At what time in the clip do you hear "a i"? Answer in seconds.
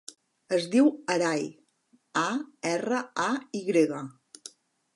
3.27-3.65